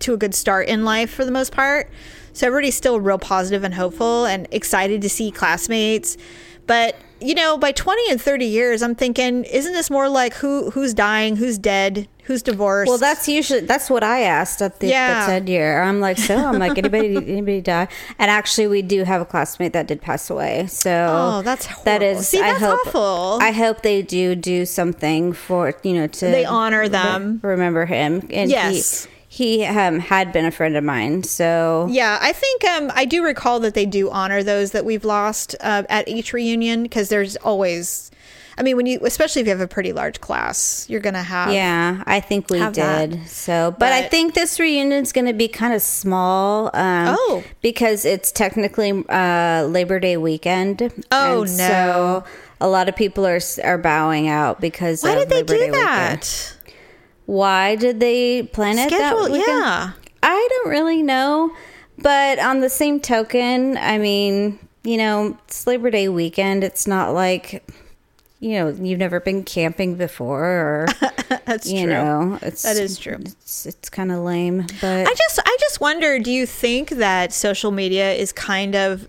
to 0.00 0.14
a 0.14 0.16
good 0.16 0.34
start 0.34 0.68
in 0.68 0.84
life 0.84 1.10
for 1.10 1.24
the 1.24 1.30
most 1.30 1.52
part. 1.52 1.88
So 2.32 2.46
everybody's 2.46 2.76
still 2.76 3.00
real 3.00 3.18
positive 3.18 3.64
and 3.64 3.74
hopeful 3.74 4.24
and 4.24 4.48
excited 4.50 5.02
to 5.02 5.08
see 5.08 5.30
classmates. 5.30 6.16
But 6.66 6.96
you 7.20 7.34
know, 7.34 7.58
by 7.58 7.72
20 7.72 8.10
and 8.10 8.20
30 8.20 8.44
years, 8.46 8.82
I'm 8.82 8.94
thinking, 8.94 9.44
isn't 9.44 9.72
this 9.72 9.90
more 9.90 10.08
like 10.08 10.34
who 10.34 10.70
who's 10.70 10.94
dying, 10.94 11.36
who's 11.36 11.58
dead, 11.58 12.08
who's 12.24 12.42
divorced? 12.42 12.88
Well, 12.88 12.98
that's 12.98 13.28
usually 13.28 13.60
that's 13.60 13.90
what 13.90 14.02
I 14.04 14.20
asked 14.22 14.62
at 14.62 14.80
the, 14.80 14.88
Yeah. 14.88 15.26
the 15.26 15.32
TED 15.32 15.48
year. 15.48 15.82
I'm 15.82 16.00
like, 16.00 16.18
so 16.18 16.36
I'm 16.36 16.58
like, 16.58 16.78
anybody 16.78 17.16
anybody 17.16 17.60
die? 17.60 17.88
And 18.18 18.30
actually, 18.30 18.66
we 18.68 18.82
do 18.82 19.04
have 19.04 19.20
a 19.20 19.24
classmate 19.24 19.72
that 19.72 19.86
did 19.86 20.00
pass 20.00 20.30
away. 20.30 20.66
So 20.68 20.90
Oh, 21.38 21.42
that's 21.42 21.66
that 21.84 22.00
horrible. 22.02 22.20
is. 22.20 22.28
See, 22.28 22.40
I 22.40 22.52
that's 22.52 22.60
hope 22.62 22.86
awful. 22.86 23.38
I 23.40 23.50
hope 23.52 23.82
they 23.82 24.02
do 24.02 24.34
do 24.34 24.64
something 24.66 25.32
for 25.32 25.74
you 25.82 25.94
know 25.94 26.06
to 26.06 26.26
They 26.26 26.44
honor 26.44 26.88
them. 26.88 27.40
remember 27.42 27.86
him. 27.86 28.26
And 28.30 28.50
Yes. 28.50 29.04
he, 29.04 29.10
he 29.38 29.64
um, 29.64 30.00
had 30.00 30.32
been 30.32 30.44
a 30.44 30.50
friend 30.50 30.76
of 30.76 30.82
mine. 30.84 31.22
So 31.22 31.86
Yeah, 31.90 32.18
I 32.20 32.32
think 32.32 32.64
um, 32.64 32.90
I 32.94 33.04
do 33.04 33.22
recall 33.22 33.60
that 33.60 33.74
they 33.74 33.86
do 33.86 34.10
honor 34.10 34.42
those 34.42 34.72
that 34.72 34.84
we've 34.84 35.04
lost 35.04 35.54
uh, 35.60 35.84
at 35.88 36.08
each 36.08 36.32
reunion 36.32 36.82
because 36.82 37.08
there's 37.08 37.36
always, 37.36 38.10
I 38.58 38.62
mean, 38.64 38.76
when 38.76 38.86
you, 38.86 38.98
especially 39.04 39.42
if 39.42 39.46
you 39.46 39.52
have 39.52 39.60
a 39.60 39.68
pretty 39.68 39.92
large 39.92 40.20
class, 40.20 40.86
you're 40.90 41.00
gonna 41.08 41.22
have. 41.22 41.52
Yeah, 41.52 42.02
I 42.06 42.18
think 42.20 42.50
we 42.50 42.58
have 42.58 42.74
that. 42.74 43.10
did. 43.10 43.28
So, 43.28 43.74
but, 43.78 43.92
I 43.92 44.02
think 44.08 44.34
this 44.34 44.58
reunion's 44.58 45.12
going 45.12 45.26
to 45.26 45.32
be 45.44 45.46
kind 45.46 45.72
of 45.72 45.82
small. 45.82 46.70
Um, 46.74 47.14
Oh. 47.16 47.44
because 47.62 48.04
it's 48.04 48.32
technically 48.32 48.90
uh, 49.08 49.62
Labor 49.70 50.00
Day 50.00 50.16
weekend. 50.16 50.82
Oh, 51.12 51.42
And 51.42 51.56
no. 51.56 51.68
So 51.68 52.24
a 52.60 52.66
lot 52.68 52.88
of 52.88 52.96
people 52.96 53.24
are 53.24 53.38
are 53.62 53.78
bowing 53.78 54.26
out 54.28 54.60
because 54.60 55.04
Why 55.04 55.12
of 55.12 55.18
did 55.20 55.28
they 55.28 55.36
Labor 55.36 55.52
do 55.54 55.58
Day 55.58 55.70
weekend. 55.70 56.52
Why 57.28 57.76
did 57.76 58.00
they 58.00 58.42
plan 58.42 58.78
it 58.78 58.88
that 58.88 59.14
weekend? 59.14 59.44
yeah. 59.46 59.92
I 60.22 60.48
don't 60.50 60.70
really 60.70 61.02
know, 61.02 61.54
but 61.98 62.38
on 62.38 62.60
the 62.60 62.70
same 62.70 63.00
token, 63.00 63.76
I 63.76 63.98
mean, 63.98 64.58
you 64.82 64.96
know, 64.96 65.36
it's 65.46 65.66
Labor 65.66 65.90
Day 65.90 66.08
weekend. 66.08 66.64
It's 66.64 66.86
not 66.86 67.12
like 67.12 67.62
you 68.40 68.52
know 68.52 68.68
you've 68.70 68.98
never 68.98 69.20
been 69.20 69.44
camping 69.44 69.96
before, 69.96 70.42
or 70.42 70.86
That's 71.44 71.70
you 71.70 71.82
true. 71.84 71.92
know, 71.92 72.38
it's 72.40 72.62
That 72.62 72.78
is 72.78 72.96
true. 72.98 73.18
It's 73.20 73.66
it's 73.66 73.90
kind 73.90 74.10
of 74.10 74.20
lame, 74.20 74.66
but 74.80 75.06
I 75.06 75.12
just 75.14 75.38
I 75.44 75.56
just 75.60 75.82
wonder, 75.82 76.18
do 76.18 76.30
you 76.30 76.46
think 76.46 76.88
that 76.92 77.34
social 77.34 77.72
media 77.72 78.10
is 78.14 78.32
kind 78.32 78.74
of 78.74 79.06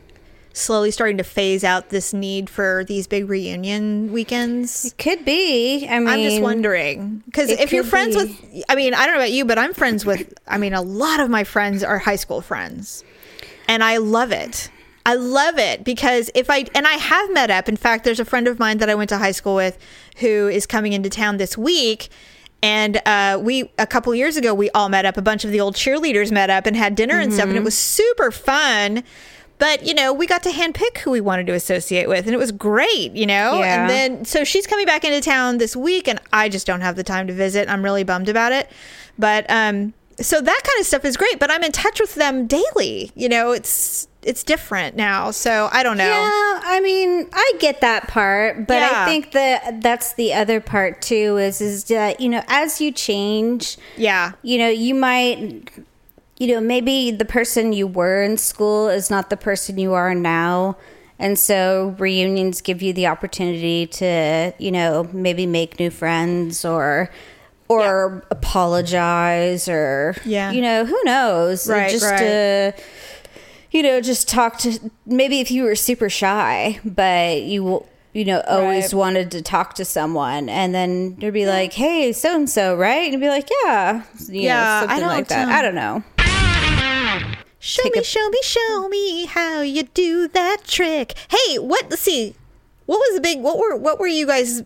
slowly 0.59 0.91
starting 0.91 1.17
to 1.17 1.23
phase 1.23 1.63
out 1.63 1.89
this 1.89 2.13
need 2.13 2.49
for 2.49 2.83
these 2.87 3.07
big 3.07 3.29
reunion 3.29 4.11
weekends? 4.11 4.93
could 4.97 5.25
be. 5.25 5.87
I 5.87 5.99
mean, 5.99 6.07
I'm 6.07 6.21
just 6.21 6.41
wondering 6.41 7.23
because 7.25 7.49
if 7.49 7.71
you're 7.71 7.83
friends 7.83 8.15
be. 8.15 8.23
with, 8.23 8.63
I 8.69 8.75
mean, 8.75 8.93
I 8.93 9.05
don't 9.05 9.15
know 9.15 9.21
about 9.21 9.31
you, 9.31 9.45
but 9.45 9.57
I'm 9.57 9.73
friends 9.73 10.05
with. 10.05 10.33
I 10.47 10.57
mean, 10.57 10.73
a 10.73 10.81
lot 10.81 11.19
of 11.19 11.29
my 11.29 11.43
friends 11.43 11.83
are 11.83 11.97
high 11.97 12.15
school 12.17 12.41
friends, 12.41 13.03
and 13.67 13.83
I 13.83 13.97
love 13.97 14.31
it. 14.31 14.69
I 15.05 15.15
love 15.15 15.57
it 15.57 15.83
because 15.83 16.29
if 16.35 16.49
I 16.49 16.65
and 16.75 16.85
I 16.85 16.93
have 16.93 17.31
met 17.33 17.49
up. 17.49 17.67
In 17.67 17.77
fact, 17.77 18.03
there's 18.03 18.19
a 18.19 18.25
friend 18.25 18.47
of 18.47 18.59
mine 18.59 18.77
that 18.79 18.89
I 18.89 18.95
went 18.95 19.09
to 19.09 19.17
high 19.17 19.31
school 19.31 19.55
with 19.55 19.77
who 20.17 20.47
is 20.47 20.67
coming 20.67 20.93
into 20.93 21.09
town 21.09 21.37
this 21.37 21.57
week. 21.57 22.09
And 22.61 23.01
uh, 23.05 23.39
we 23.41 23.71
a 23.79 23.87
couple 23.87 24.13
years 24.13 24.35
ago 24.35 24.53
we 24.53 24.69
all 24.71 24.89
met 24.89 25.05
up. 25.05 25.15
A 25.15 25.21
bunch 25.21 25.45
of 25.45 25.51
the 25.51 25.61
old 25.61 25.75
cheerleaders 25.75 26.29
met 26.31 26.49
up 26.49 26.65
and 26.65 26.75
had 26.75 26.93
dinner 26.95 27.17
and 27.17 27.31
stuff, 27.33 27.43
and 27.45 27.53
Mm-hmm. 27.53 27.61
it 27.61 27.63
was 27.63 27.77
super 27.77 28.29
fun. 28.31 29.03
But 29.59 29.85
you 29.85 29.93
know, 29.93 30.11
we 30.13 30.25
got 30.25 30.41
to 30.43 30.49
handpick 30.49 30.97
who 30.99 31.11
we 31.11 31.21
wanted 31.21 31.45
to 31.47 31.53
associate 31.53 32.07
with, 32.09 32.25
and 32.25 32.33
it 32.33 32.37
was 32.39 32.51
great. 32.51 33.11
You 33.13 33.27
know, 33.27 33.59
Yeah. 33.59 33.81
and 33.81 33.89
then 33.89 34.25
so 34.25 34.43
she's 34.43 34.65
coming 34.65 34.85
back 34.87 35.03
into 35.05 35.21
town 35.21 35.57
this 35.59 35.75
week, 35.75 36.07
and 36.07 36.19
I 36.33 36.49
just 36.49 36.65
don't 36.65 36.81
have 36.81 36.95
the 36.95 37.03
time 37.03 37.27
to 37.27 37.33
visit. 37.33 37.69
I'm 37.69 37.83
really 37.83 38.03
bummed 38.03 38.29
about 38.29 38.51
it. 38.53 38.69
But 39.19 39.45
um, 39.49 39.93
so 40.19 40.41
that 40.41 40.61
kind 40.63 40.79
of 40.79 40.85
stuff 40.87 41.05
is 41.05 41.15
great. 41.17 41.39
But 41.39 41.51
I'm 41.51 41.63
in 41.63 41.71
touch 41.71 41.99
with 41.99 42.15
them 42.15 42.47
daily. 42.47 43.11
You 43.15 43.29
know, 43.29 43.51
it's 43.51 44.07
it's 44.21 44.43
different 44.43 44.95
now. 44.97 45.31
So 45.31 45.69
I 45.71 45.81
don't 45.83 45.97
know. 45.97 46.05
Yeah, 46.09 46.59
I 46.63 46.81
mean, 46.83 47.29
I 47.33 47.53
get 47.59 47.79
that 47.81 48.07
part, 48.09 48.67
but 48.67 48.75
Yeah. 48.75 48.89
I 49.03 49.05
think 49.05 49.31
that 49.31 49.81
that's 49.81 50.13
the 50.13 50.33
other 50.33 50.59
part 50.61 51.01
too. 51.01 51.37
Is 51.37 51.59
is 51.61 51.83
that 51.85 52.19
you 52.21 52.29
know, 52.29 52.43
as 52.47 52.79
you 52.81 52.91
change, 52.93 53.77
Yeah. 53.97 54.31
you 54.41 54.57
know, 54.57 54.67
you 54.69 54.93
might, 54.95 55.69
you 56.39 56.47
know, 56.47 56.59
maybe 56.61 57.11
the 57.11 57.25
person 57.25 57.73
you 57.73 57.85
were 57.85 58.23
in 58.23 58.37
school 58.37 58.89
is 58.89 59.09
not 59.09 59.29
the 59.29 59.37
person 59.37 59.77
you 59.77 59.93
are 59.93 60.15
now. 60.15 60.77
And 61.19 61.37
so 61.37 61.95
reunions 61.99 62.61
give 62.61 62.81
you 62.81 62.93
the 62.93 63.07
opportunity 63.07 63.85
to, 63.87 64.53
you 64.57 64.71
know, 64.71 65.09
maybe 65.11 65.45
make 65.45 65.79
new 65.79 65.89
friends 65.91 66.63
or 66.65 67.11
or 67.67 68.25
apologize 68.31 69.67
or 69.69 70.15
Yeah. 70.25 70.51
you 70.51 70.61
know, 70.61 70.85
who 70.85 70.99
knows? 71.03 71.67
Right, 71.69 71.91
just 71.91 72.05
right. 72.05 72.17
to 72.19 72.73
you 73.71 73.83
know, 73.83 74.01
just 74.01 74.27
talk 74.27 74.57
to 74.59 74.79
maybe 75.05 75.41
if 75.41 75.51
you 75.51 75.63
were 75.63 75.75
super 75.75 76.09
shy, 76.09 76.79
but 76.83 77.43
you 77.43 77.63
will, 77.63 77.87
you 78.13 78.25
know 78.25 78.41
always 78.47 78.85
Right. 78.85 78.93
wanted 78.97 79.29
to 79.31 79.43
talk 79.43 79.75
to 79.75 79.85
someone, 79.85 80.49
and 80.49 80.73
then 80.73 81.15
you'd 81.19 81.35
be 81.35 81.45
like, 81.45 81.73
"Hey, 81.73 82.11
so 82.11 82.33
and 82.33 82.49
so, 82.49 82.75
right?" 82.75 83.03
And 83.03 83.13
you'd 83.13 83.21
be 83.21 83.29
like, 83.29 83.47
"Yeah, 83.63 84.01
you 84.27 84.41
Yeah, 84.41 84.55
know, 84.55 84.65
I 84.65 84.79
something 84.79 84.89
like 84.89 84.99
don't, 84.99 85.09
like 85.17 85.27
that." 85.27 85.47
um, 85.49 85.53
I 85.53 85.61
don't 85.61 85.75
know. 85.75 86.03
Show 87.59 87.83
me, 87.83 87.91
a- 87.99 88.03
show 88.03 88.29
me, 88.29 88.39
show 88.41 88.87
me 88.89 89.25
how 89.25 89.61
you 89.61 89.83
do 89.83 90.27
that 90.29 90.57
trick. 90.65 91.13
Hey, 91.29 91.57
what? 91.59 91.89
Let's 91.89 92.01
see. 92.01 92.35
What 92.85 92.97
was 92.99 93.15
the 93.15 93.21
big? 93.21 93.41
What 93.41 93.57
were? 93.59 93.75
What 93.75 93.99
were 93.99 94.07
you 94.07 94.25
guys 94.25 94.63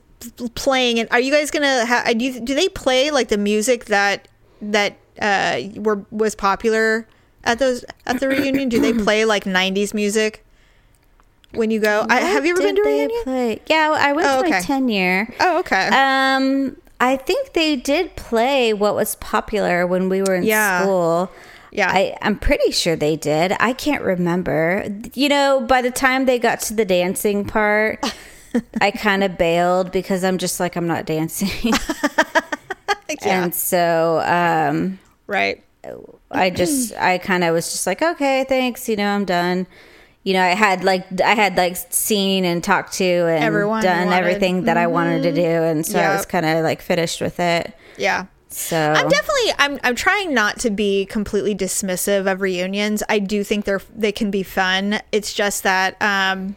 playing? 0.55 0.99
And 0.99 1.09
are 1.11 1.19
you 1.19 1.31
guys 1.31 1.49
gonna? 1.51 1.85
Ha- 1.85 2.13
do 2.15 2.23
you, 2.23 2.39
do 2.39 2.53
they 2.53 2.69
play 2.69 3.09
like 3.11 3.29
the 3.29 3.37
music 3.37 3.85
that 3.85 4.27
that 4.61 4.97
uh 5.19 5.61
were 5.75 6.05
was 6.11 6.35
popular 6.35 7.07
at 7.43 7.59
those 7.59 7.83
at 8.05 8.19
the 8.19 8.27
reunion? 8.27 8.69
do 8.69 8.79
they 8.79 8.93
play 9.03 9.25
like 9.25 9.43
'90s 9.45 9.93
music 9.93 10.45
when 11.53 11.71
you 11.71 11.79
go? 11.79 12.05
I, 12.09 12.19
have 12.21 12.45
you 12.45 12.51
ever 12.51 12.61
been 12.61 12.75
to 12.75 12.81
a 12.81 12.85
reunion? 12.85 13.23
play? 13.23 13.61
Yeah, 13.67 13.95
I 13.97 14.13
went 14.13 14.27
Oh, 14.29 14.43
to 14.43 14.49
my 14.49 14.57
okay. 14.57 14.65
ten 14.65 14.87
year. 14.87 15.33
Oh, 15.39 15.59
okay. 15.59 15.87
Um, 15.87 16.77
I 17.01 17.17
think 17.17 17.53
they 17.53 17.75
did 17.75 18.15
play 18.15 18.71
what 18.71 18.95
was 18.95 19.15
popular 19.15 19.85
when 19.87 20.07
we 20.09 20.21
were 20.21 20.35
in 20.35 20.43
Yeah. 20.43 20.83
school. 20.83 21.31
Yeah. 21.73 21.89
I, 21.91 22.15
I'm 22.21 22.37
pretty 22.37 22.71
sure 22.71 22.95
they 22.95 23.15
did. 23.15 23.53
I 23.59 23.73
can't 23.73 24.03
remember. 24.03 24.85
You 25.15 25.27
know, 25.27 25.65
by 25.67 25.81
the 25.81 25.89
time 25.89 26.25
they 26.25 26.37
got 26.37 26.61
to 26.61 26.75
the 26.75 26.85
dancing 26.85 27.45
part, 27.45 28.05
I 28.81 28.91
kind 28.91 29.23
of 29.23 29.39
bailed 29.39 29.91
because 29.91 30.23
I'm 30.23 30.37
just 30.37 30.59
like, 30.59 30.75
I'm 30.75 30.85
not 30.85 31.05
dancing. 31.05 31.73
yeah. 33.09 33.43
And 33.43 33.55
so 33.55 34.21
um, 34.23 34.99
right. 35.25 35.63
I 36.29 36.51
just, 36.51 36.93
I 36.93 37.17
kind 37.17 37.43
of 37.43 37.53
was 37.55 37.71
just 37.71 37.87
like, 37.87 38.03
okay, 38.03 38.45
thanks. 38.47 38.87
You 38.87 38.95
know, 38.95 39.07
I'm 39.07 39.25
done. 39.25 39.65
You 40.21 40.33
know, 40.33 40.43
I 40.43 40.49
had 40.49 40.83
like, 40.83 41.21
I 41.21 41.33
had 41.33 41.57
like 41.57 41.75
seen 41.89 42.45
and 42.45 42.63
talked 42.63 42.93
to 42.93 43.03
and 43.03 43.43
Everyone 43.43 43.81
done 43.81 44.09
wanted. 44.09 44.17
everything 44.17 44.63
that 44.65 44.77
I 44.77 44.87
wanted 44.87 45.23
to 45.23 45.33
do. 45.33 45.41
And 45.41 45.83
so 45.85 45.99
I 45.99 46.15
was 46.15 46.25
kind 46.25 46.45
of 46.45 46.63
like 46.63 46.81
finished 46.81 47.19
with 47.19 47.39
it. 47.39 47.75
Yeah. 47.97 48.27
So 48.53 48.77
I'm 48.77 49.09
definitely 49.09 49.53
I'm 49.57 49.79
I'm 49.83 49.95
trying 49.95 50.33
not 50.33 50.59
to 50.59 50.69
be 50.69 51.05
completely 51.07 51.55
dismissive 51.55 52.31
of 52.31 52.41
reunions. 52.41 53.01
I 53.09 53.19
do 53.19 53.43
think 53.43 53.65
they're 53.65 53.81
they 53.95 54.11
can 54.11 54.29
be 54.29 54.43
fun. 54.43 54.99
It's 55.11 55.33
just 55.33 55.63
that 55.63 55.93
um 56.01 56.55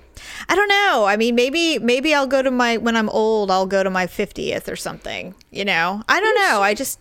I 0.48 0.54
don't 0.54 0.68
know. 0.68 1.06
I 1.06 1.16
mean 1.16 1.34
maybe 1.34 1.78
maybe 1.78 2.14
I'll 2.14 2.26
go 2.26 2.42
to 2.42 2.50
my 2.50 2.76
when 2.76 2.96
I'm 2.96 3.08
old, 3.08 3.50
I'll 3.50 3.66
go 3.66 3.82
to 3.82 3.88
my 3.90 4.06
50th 4.06 4.70
or 4.70 4.76
something, 4.76 5.34
you 5.50 5.64
know. 5.64 6.02
I 6.08 6.20
don't 6.20 6.34
know. 6.34 6.60
I 6.62 6.74
just 6.74 7.00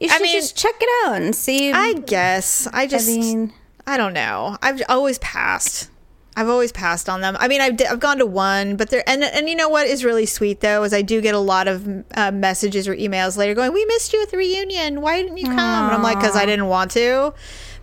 you 0.00 0.08
I 0.08 0.12
should 0.12 0.22
mean- 0.22 0.36
just 0.40 0.56
check 0.56 0.74
it 0.80 0.88
out 1.08 1.20
and 1.20 1.34
see. 1.34 1.72
I 1.72 1.94
guess 1.94 2.68
I 2.72 2.86
just 2.86 3.08
I, 3.08 3.12
mean- 3.12 3.52
I 3.86 3.96
don't 3.96 4.12
know. 4.12 4.56
I've 4.62 4.80
always 4.88 5.18
passed. 5.18 5.90
I've 6.38 6.48
always 6.48 6.70
passed 6.72 7.08
on 7.08 7.20
them. 7.20 7.36
I 7.40 7.48
mean, 7.48 7.60
I've, 7.60 7.76
d- 7.76 7.86
I've 7.86 7.98
gone 8.00 8.18
to 8.18 8.26
one, 8.26 8.76
but 8.76 8.90
there 8.90 9.02
and 9.08 9.24
and 9.24 9.48
you 9.48 9.56
know 9.56 9.68
what 9.68 9.86
is 9.86 10.04
really 10.04 10.26
sweet 10.26 10.60
though 10.60 10.84
is 10.84 10.94
I 10.94 11.02
do 11.02 11.20
get 11.20 11.34
a 11.34 11.38
lot 11.38 11.66
of 11.68 11.88
uh, 12.14 12.30
messages 12.30 12.86
or 12.86 12.94
emails 12.94 13.36
later 13.36 13.54
going, 13.54 13.72
"We 13.72 13.84
missed 13.86 14.12
you 14.12 14.22
at 14.22 14.30
the 14.30 14.36
reunion. 14.36 15.00
Why 15.00 15.20
didn't 15.22 15.38
you 15.38 15.46
come?" 15.46 15.58
And 15.58 15.94
I'm 15.94 16.02
like, 16.02 16.20
"Cause 16.20 16.36
I 16.36 16.46
didn't 16.46 16.66
want 16.66 16.90
to." 16.92 17.34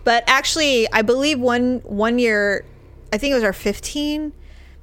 But 0.04 0.24
actually, 0.26 0.90
I 0.92 1.02
believe 1.02 1.38
one 1.40 1.80
one 1.84 2.18
year, 2.18 2.64
I 3.12 3.18
think 3.18 3.32
it 3.32 3.34
was 3.34 3.44
our 3.44 3.52
15, 3.52 4.32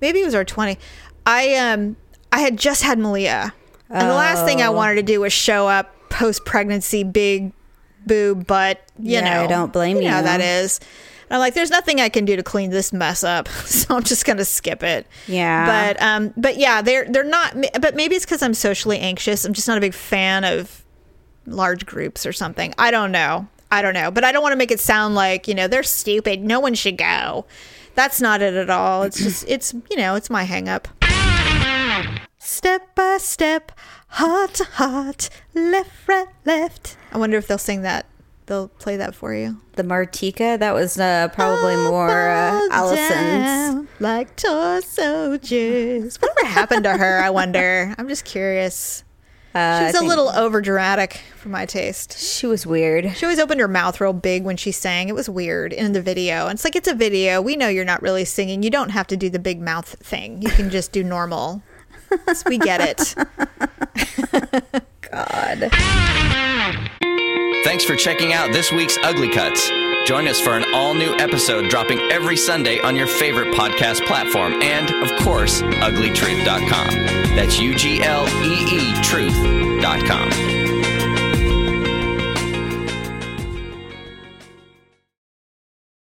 maybe 0.01 0.19
it 0.19 0.25
was 0.25 0.35
our 0.35 0.45
20. 0.45 0.77
I 1.25 1.55
um 1.55 1.95
I 2.31 2.39
had 2.41 2.57
just 2.57 2.83
had 2.83 2.99
Malia, 2.99 3.53
and 3.89 4.07
the 4.09 4.13
last 4.13 4.45
thing 4.45 4.61
I 4.61 4.67
Oh. 4.67 4.71
wanted 4.73 4.95
to 4.95 5.03
do 5.03 5.21
was 5.21 5.31
show 5.33 5.67
up 5.67 5.95
post 6.09 6.45
pregnancy, 6.45 7.03
big 7.03 7.53
boob 8.05 8.45
butt. 8.45 8.81
You 8.99 9.13
Yeah, 9.13 9.41
I 9.41 9.47
don't 9.47 9.71
blame 9.73 9.97
you. 10.01 10.09
know 10.09 10.17
you. 10.17 10.23
that 10.23 10.41
is. 10.41 10.79
I'm 11.33 11.39
like, 11.39 11.55
there's 11.55 11.71
nothing 11.71 11.99
I 11.99 12.09
can 12.09 12.25
do 12.25 12.35
to 12.35 12.43
clean 12.43 12.69
this 12.69 12.93
mess 12.93 13.23
up, 13.23 13.47
so 13.65 13.95
I'm 13.95 14.03
just 14.03 14.23
gonna 14.23 14.45
skip 14.45 14.83
it. 14.83 15.07
Yeah. 15.27 15.65
But 15.65 16.01
um, 16.01 16.31
but 16.37 16.57
yeah, 16.57 16.83
they're 16.83 17.05
they're 17.05 17.23
not. 17.23 17.57
But 17.81 17.95
maybe 17.95 18.15
it's 18.15 18.23
because 18.23 18.43
I'm 18.43 18.53
socially 18.53 18.99
anxious. 18.99 19.43
I'm 19.43 19.53
just 19.53 19.67
not 19.67 19.79
a 19.79 19.81
big 19.81 19.95
fan 19.95 20.43
of 20.43 20.85
large 21.47 21.87
groups 21.87 22.27
or 22.27 22.33
something. 22.33 22.73
I 22.77 22.91
don't 22.91 23.11
know. 23.11 23.47
I 23.71 23.81
don't 23.81 23.95
know. 23.95 24.11
But 24.11 24.23
I 24.23 24.31
don't 24.31 24.43
want 24.43 24.53
to 24.53 24.57
make 24.57 24.69
it 24.69 24.79
sound 24.79 25.15
like 25.15 25.47
you 25.47 25.55
know 25.55 25.67
they're 25.67 25.81
stupid. 25.81 26.41
No 26.41 26.59
one 26.59 26.75
should 26.75 26.97
go. 26.97 27.47
That's 27.95 28.21
not 28.21 28.43
it 28.43 28.53
at 28.53 28.69
all. 28.69 29.01
It's 29.01 29.17
just 29.17 29.43
it's 29.47 29.73
you 29.73 29.97
know 29.97 30.13
it's 30.13 30.29
my 30.29 30.43
hang 30.43 30.69
up. 30.69 30.87
Step 32.37 32.93
by 32.93 33.17
step, 33.17 33.71
heart 34.09 34.53
to 34.55 34.65
heart, 34.65 35.29
left, 35.55 36.07
right, 36.07 36.27
left. 36.45 36.95
I 37.11 37.17
wonder 37.17 37.37
if 37.37 37.47
they'll 37.47 37.57
sing 37.57 37.81
that. 37.81 38.05
They'll 38.45 38.67
play 38.67 38.97
that 38.97 39.15
for 39.15 39.33
you. 39.33 39.61
the 39.77 39.83
Martika, 39.83 40.59
that 40.59 40.73
was 40.73 40.99
uh, 40.99 41.29
probably 41.33 41.75
more 41.77 42.29
uh, 42.29 42.67
Allison's. 42.71 43.87
Like 43.99 44.35
toy 44.35 44.81
soldiers. 44.81 46.17
Whatever 46.21 46.45
happened 46.47 46.83
to 46.83 46.97
her, 46.97 47.19
I 47.19 47.29
wonder. 47.29 47.95
I'm 47.97 48.07
just 48.09 48.25
curious. 48.25 49.03
Uh, 49.55 49.79
She 49.79 49.85
was 49.85 49.95
a 49.95 50.03
little 50.05 50.29
over 50.29 50.61
dramatic 50.61 51.21
for 51.37 51.47
my 51.49 51.65
taste. 51.65 52.17
She 52.17 52.45
was 52.47 52.65
weird. 52.65 53.15
She 53.15 53.25
always 53.25 53.39
opened 53.39 53.61
her 53.61 53.67
mouth 53.67 54.01
real 54.01 54.11
big 54.11 54.43
when 54.43 54.57
she 54.57 54.71
sang. 54.71 55.09
It 55.09 55.15
was 55.15 55.29
weird 55.29 55.71
in 55.71 55.93
the 55.93 56.01
video. 56.01 56.47
And 56.47 56.55
it's 56.57 56.65
like, 56.65 56.75
it's 56.75 56.87
a 56.87 56.95
video. 56.95 57.39
We 57.41 57.55
know 57.55 57.67
you're 57.69 57.85
not 57.85 58.01
really 58.01 58.25
singing. 58.25 58.63
You 58.63 58.71
don't 58.71 58.89
have 58.89 59.07
to 59.07 59.15
do 59.17 59.29
the 59.29 59.39
big 59.39 59.61
mouth 59.61 59.87
thing. 60.01 60.41
You 60.41 60.49
can 60.49 60.69
just 60.69 60.91
do 60.91 61.03
normal. 61.03 61.61
We 62.47 62.57
get 62.57 62.81
it. 62.81 63.15
God. 65.11 65.71
Thanks 67.63 67.85
for 67.85 67.95
checking 67.95 68.33
out 68.33 68.51
this 68.51 68.71
week's 68.71 68.97
Ugly 69.03 69.29
Cuts. 69.29 69.69
Join 70.05 70.27
us 70.27 70.39
for 70.39 70.57
an 70.57 70.65
all 70.73 70.93
new 70.93 71.15
episode 71.15 71.69
dropping 71.69 71.99
every 72.11 72.35
Sunday 72.35 72.79
on 72.81 72.95
your 72.95 73.07
favorite 73.07 73.53
podcast 73.53 74.05
platform 74.05 74.61
and, 74.61 74.91
of 75.03 75.17
course, 75.23 75.61
ugleetruth.com. 75.61 77.35
That's 77.35 77.59
U 77.59 77.73
G 77.73 78.01
L 78.03 78.27
E 78.43 78.65
E 78.69 78.93
truth.com. 79.01 80.62